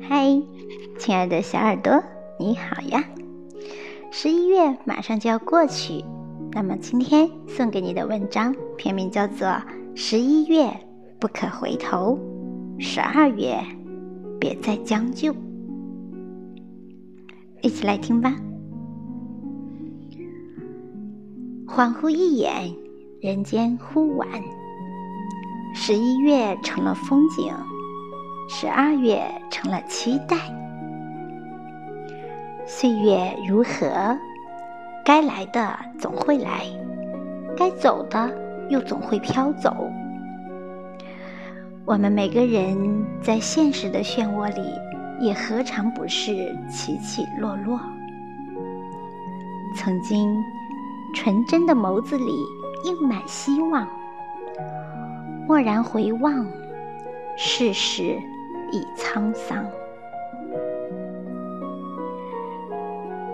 [0.00, 0.42] 嗨，
[0.98, 2.02] 亲爱的小耳朵，
[2.40, 3.04] 你好呀！
[4.10, 6.04] 十一月马上就要过去，
[6.50, 9.46] 那么今天送给你的文章片名叫做
[9.94, 10.68] 《十一月
[11.20, 12.18] 不可回头，
[12.80, 13.64] 十二月
[14.40, 15.32] 别再将就》。
[17.60, 18.34] 一起来听吧。
[21.68, 22.74] 恍惚一眼，
[23.20, 24.28] 人间忽晚。
[25.74, 27.54] 十一月成了风景，
[28.48, 30.36] 十二月成了期待。
[32.66, 34.16] 岁月如何？
[35.04, 36.64] 该来的总会来，
[37.56, 38.30] 该走的
[38.68, 39.90] 又总会飘走。
[41.84, 44.62] 我们每个人在现实的漩涡里。
[45.20, 46.32] 也何尝不是
[46.68, 47.78] 起起落落？
[49.76, 50.36] 曾经
[51.14, 52.32] 纯真的眸子里
[52.84, 53.86] 映满希望，
[55.46, 56.44] 蓦然回望，
[57.36, 58.20] 世事
[58.72, 59.64] 已沧桑。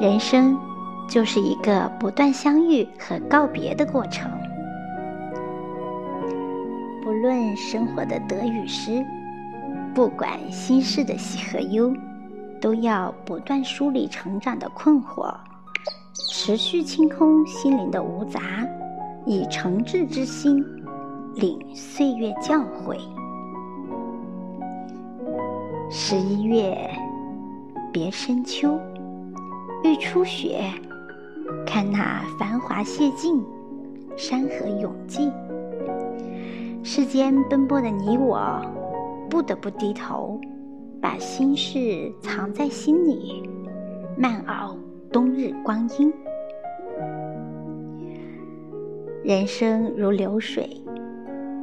[0.00, 0.58] 人生
[1.08, 4.30] 就是一个不断相遇和告别的过程，
[7.02, 9.04] 不论生活的得与失。
[9.94, 11.92] 不管心事的喜和忧，
[12.60, 15.32] 都要不断梳理成长的困惑，
[16.32, 18.40] 持续清空心灵的无杂，
[19.24, 20.64] 以诚挚之心
[21.36, 22.98] 领岁月教诲。
[25.96, 26.90] 十一月，
[27.92, 28.76] 别深秋，
[29.84, 30.60] 欲初雪，
[31.64, 33.40] 看那繁华谢尽，
[34.16, 35.32] 山河永寂，
[36.82, 38.60] 世间奔波的你我。
[39.30, 40.40] 不得不低头，
[41.00, 43.48] 把心事藏在心里，
[44.18, 44.76] 慢熬
[45.12, 46.12] 冬日光阴。
[49.22, 50.68] 人生如流水，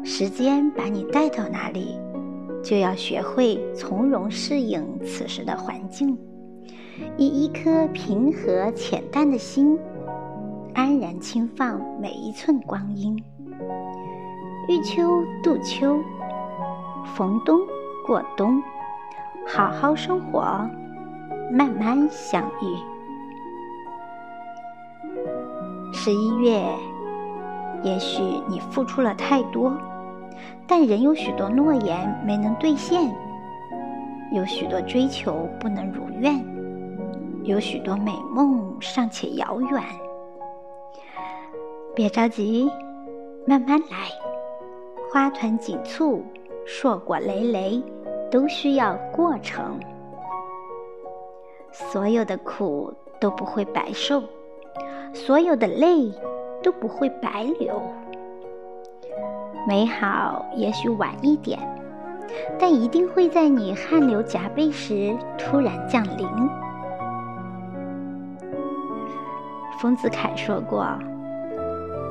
[0.05, 1.99] 时间把你带到哪里，
[2.63, 6.17] 就要学会从容适应此时的环境，
[7.17, 9.77] 以一颗平和浅淡的心，
[10.73, 13.15] 安然轻放每一寸光阴。
[14.67, 15.99] 遇秋度秋。
[17.15, 17.59] 逢冬
[18.05, 18.61] 过冬，
[19.47, 20.39] 好好生活，
[21.51, 22.77] 慢慢相遇。
[25.91, 26.63] 十一月，
[27.81, 29.75] 也许你付出了太多，
[30.67, 33.13] 但仍有许多诺言没能兑现，
[34.31, 36.43] 有许多追求不能如愿，
[37.43, 39.83] 有许多美梦尚且遥远。
[41.93, 42.71] 别着急，
[43.45, 44.07] 慢慢来，
[45.11, 46.23] 花团锦簇。
[46.63, 47.81] 硕果累累，
[48.29, 49.79] 都需要过程。
[51.71, 54.21] 所有的苦都不会白受，
[55.11, 56.13] 所有的泪
[56.61, 57.81] 都不会白流。
[59.67, 61.59] 美好也许晚一点，
[62.59, 66.27] 但一定会在你汗流浃背时突然降临。
[69.79, 70.85] 丰子恺说过：“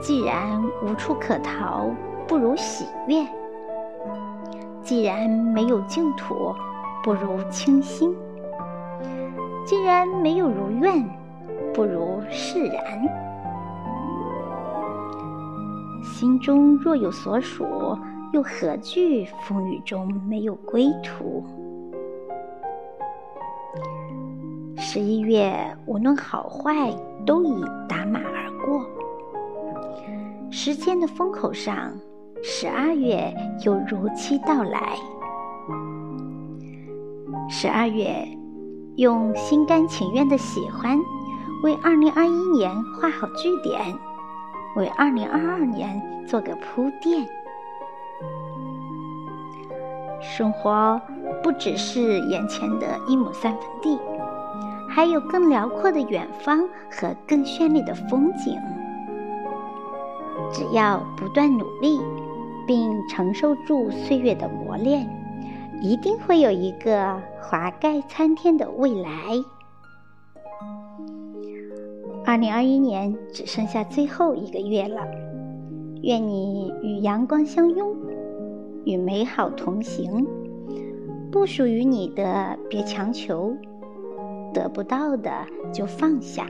[0.00, 1.90] 既然无处可逃，
[2.26, 3.26] 不如喜悦。”
[4.82, 6.54] 既然没有净土，
[7.04, 8.10] 不如清心；
[9.66, 11.04] 既然没有如愿，
[11.74, 13.29] 不如释然。
[16.20, 17.64] 心中若有所属，
[18.34, 21.42] 又何惧风雨中没有归途？
[24.76, 25.50] 十一月，
[25.86, 26.94] 无论好坏，
[27.24, 28.84] 都已打马而过。
[30.50, 31.90] 时间的风口上。
[32.42, 34.98] 十二月又如期到来。
[37.48, 38.28] 十二月，
[38.96, 40.98] 用心甘情愿的喜欢，
[41.62, 42.70] 为二零二一年
[43.00, 43.80] 画好句点，
[44.76, 47.26] 为二零二二年做个铺垫。
[50.20, 51.00] 生活
[51.42, 53.98] 不只是眼前的一亩三分地，
[54.88, 58.58] 还有更辽阔的远方和更绚丽的风景。
[60.52, 62.00] 只要不断努力。
[62.66, 65.04] 并承受住岁月的磨练，
[65.80, 69.10] 一定会有一个华盖参天的未来。
[72.24, 75.00] 二零二一年只剩下最后一个月了，
[76.02, 77.96] 愿你与阳光相拥，
[78.84, 80.26] 与美好同行。
[81.32, 83.56] 不属于你的别强求，
[84.52, 85.30] 得不到的
[85.72, 86.46] 就放下，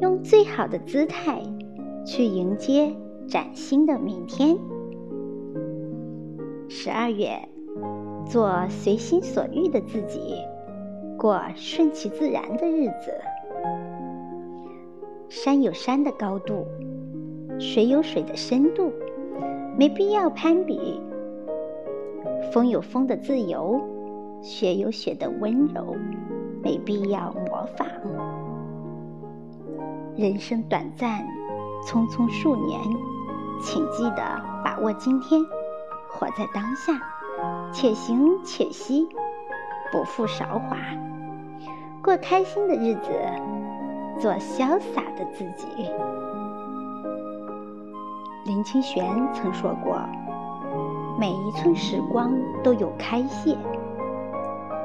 [0.00, 1.42] 用最好的姿态
[2.06, 2.94] 去迎接
[3.26, 4.56] 崭新的明天。
[6.68, 7.48] 十二月，
[8.26, 10.36] 做随心所欲的自己，
[11.18, 13.12] 过顺其自然的日子。
[15.30, 16.66] 山有山的高度，
[17.60, 18.92] 水有水的深度，
[19.78, 21.00] 没必要攀比。
[22.52, 23.80] 风有风的自由，
[24.42, 25.94] 雪有雪的温柔，
[26.64, 27.86] 没必要模仿。
[30.16, 31.24] 人生短暂，
[31.86, 32.80] 匆匆数年，
[33.62, 35.40] 请记得把握今天，
[36.08, 37.00] 活在当下，
[37.72, 39.08] 且行且惜，
[39.92, 40.76] 不负韶华，
[42.02, 43.12] 过开心的日子，
[44.20, 45.66] 做潇洒的自己。
[48.44, 50.00] 林清玄曾说过
[51.18, 52.32] ：“每一寸时光
[52.62, 53.56] 都有开谢，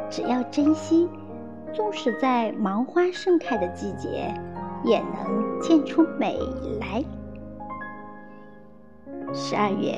[0.10, 1.10] 只要珍惜，
[1.74, 4.34] 纵使在芒花盛开的季节。”
[4.84, 6.38] 也能见出美
[6.80, 7.04] 来。
[9.34, 9.96] 十二月，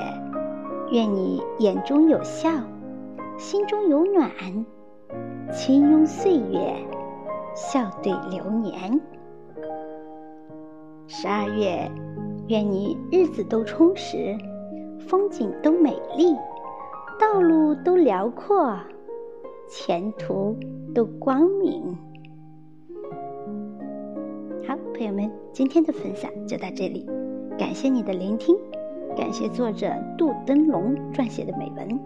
[0.91, 2.49] 愿你眼中有笑，
[3.37, 4.31] 心中有暖，
[5.51, 6.73] 轻拥岁月，
[7.53, 9.01] 笑对流年。
[11.09, 11.89] 十二月，
[12.49, 14.37] 愿你日子都充实，
[14.99, 16.35] 风景都美丽，
[17.17, 18.77] 道路都辽阔，
[19.69, 20.53] 前途
[20.93, 21.97] 都光明。
[24.67, 27.09] 好，朋友们，今天的分享就到这里，
[27.57, 28.57] 感谢你的聆听，
[29.15, 31.99] 感谢作者杜登龙撰写的美文，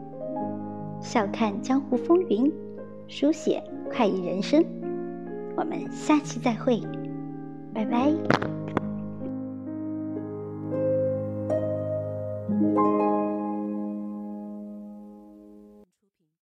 [0.99, 2.53] 笑看江湖风云，
[3.07, 4.63] 书写快意人生，
[5.57, 6.79] 我们下期再会，
[7.73, 8.60] 拜拜。